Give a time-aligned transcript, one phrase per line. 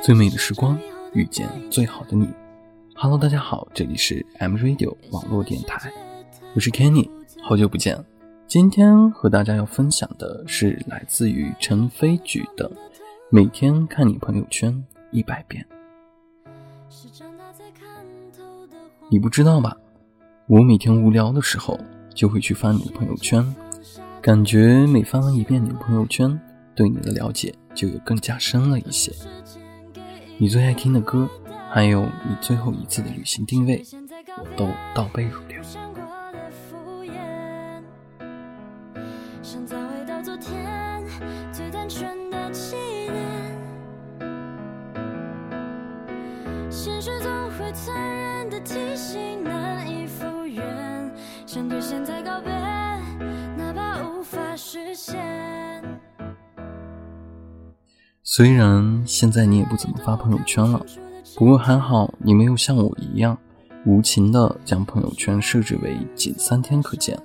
[0.00, 0.78] 最美的时光，
[1.12, 2.28] 遇见最好的你。
[2.94, 5.92] Hello，大家好，这里是 M Radio 网络电台，
[6.54, 7.10] 我是 Kenny，
[7.42, 8.02] 好久不见。
[8.46, 12.70] 今天和大家要分享的是来自于陈飞举的
[13.28, 15.66] 《每天看你朋友圈一百遍》。
[19.10, 19.76] 你不知道吧？
[20.46, 21.78] 我每天无聊的时候
[22.14, 23.44] 就会去翻你的朋友圈，
[24.22, 26.40] 感觉每翻完一遍你的朋友圈，
[26.74, 29.12] 对你的了解就有更加深了一些。
[30.38, 31.28] 你最爱听的歌，
[31.70, 33.84] 还有你最后一次的旅行定位，
[34.38, 35.62] 我都倒背如流。
[46.70, 49.53] 现实总会残忍的提醒你，
[58.26, 60.80] 虽然现在你也不怎么发朋友圈了，
[61.36, 63.36] 不过还好你没有像我一样
[63.84, 67.18] 无情的将朋友圈设置为仅三天可见。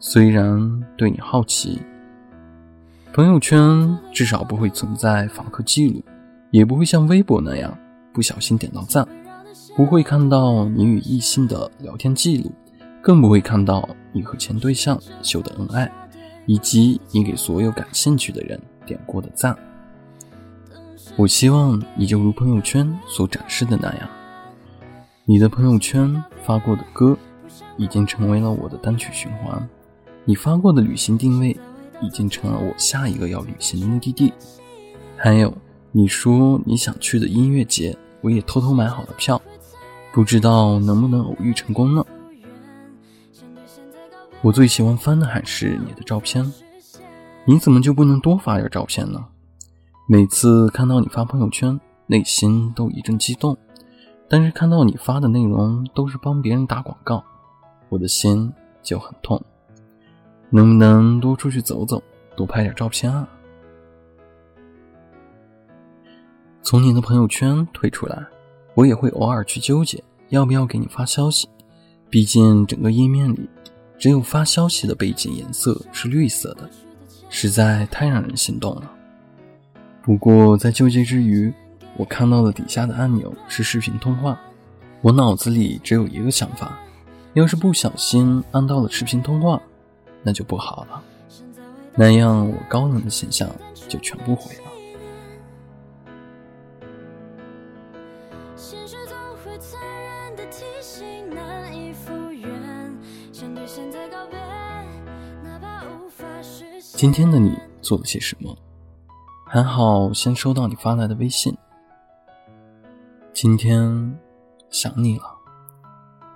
[0.00, 1.80] 虽然对你好奇，
[3.12, 6.02] 朋友圈至少不会存在访客记录，
[6.50, 7.72] 也不会像微博那样。
[8.12, 9.06] 不小心点到赞，
[9.76, 12.50] 不会看到你与异性的聊天记录，
[13.00, 15.88] 更不会看到你和前对象秀的恩爱，
[16.46, 19.56] 以及你给所有感兴趣的人点过的赞。
[21.20, 24.08] 我希望你就如朋友圈所展示的那样，
[25.26, 27.14] 你的朋友圈发过的歌，
[27.76, 29.60] 已经成为了我的单曲循环；
[30.24, 31.54] 你发过的旅行定位，
[32.00, 34.32] 已经成了我下一个要旅行的目的地。
[35.14, 35.54] 还有。
[35.92, 39.42] 你说你想去的音乐节，我也偷偷买好了票，
[40.12, 42.06] 不知道能不能偶遇成功呢？
[44.40, 46.50] 我最喜欢翻的还是你的照片，
[47.44, 49.26] 你怎么就不能多发点照片呢？
[50.06, 53.56] 每次看到你发朋友圈，内心都一阵激动，
[54.28, 57.22] 但是看到你发的内容都是帮别人打广告，
[57.88, 58.52] 我的心
[58.82, 59.40] 就很痛。
[60.50, 62.02] 能不能多出去走走，
[62.36, 63.28] 多拍点照片啊？
[66.62, 68.26] 从你的朋友圈退出来，
[68.74, 71.48] 我也会偶尔去纠结要不要给你发消息。
[72.08, 73.48] 毕竟整个页面里，
[73.96, 76.68] 只有发消息的背景颜色是绿色的，
[77.28, 78.92] 实在太让人心动了。
[80.02, 81.52] 不过在纠结之余，
[81.96, 84.40] 我看到了底下的按钮是视频通话，
[85.02, 86.78] 我脑子里只有一个想法：
[87.34, 89.60] 要是不小心按到了视频通话，
[90.22, 91.02] 那就不好了，
[91.94, 93.48] 那样我高冷的形象
[93.88, 94.62] 就全部毁了。
[106.96, 108.56] 今天的你做了些什么？
[109.52, 111.52] 还好，先收到你发来的微信。
[113.32, 114.16] 今天
[114.70, 115.24] 想你了，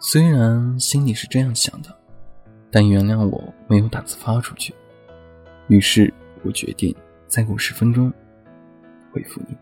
[0.00, 1.94] 虽然心里是这样想的，
[2.70, 4.74] 但原谅我没有打字发出去。
[5.68, 6.10] 于是
[6.42, 6.96] 我决定
[7.26, 8.10] 再过十分钟
[9.12, 9.58] 回复你。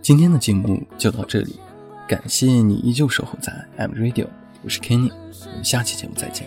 [0.00, 1.58] 今天的节目就到这里。
[2.06, 4.28] 感谢你依旧守候在 M Radio，
[4.62, 5.10] 我是 Kenny，
[5.46, 6.46] 我们下期节目再见。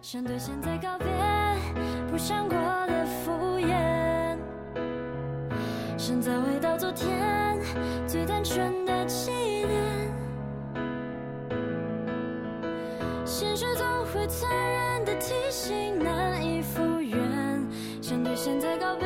[0.00, 1.08] 想对现在告别，
[2.08, 2.56] 不想过
[2.86, 4.38] 的敷衍，
[5.98, 7.58] 现在回到昨天
[8.06, 9.32] 最单纯的起
[9.66, 10.14] 点。
[13.24, 17.66] 现实总会残忍的提醒，难以复原
[18.00, 19.03] 想对现在告。